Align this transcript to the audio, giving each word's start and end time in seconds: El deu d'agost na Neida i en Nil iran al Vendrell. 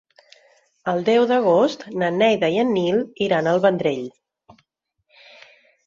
El 0.93 1.03
deu 1.09 1.27
d'agost 1.33 1.85
na 2.03 2.11
Neida 2.17 2.51
i 2.57 2.59
en 2.65 2.73
Nil 2.79 2.99
iran 3.29 3.53
al 3.53 3.65
Vendrell. 3.69 4.05